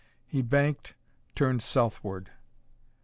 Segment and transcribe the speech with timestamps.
[0.25, 0.95] He banked,
[1.35, 2.31] turned southward.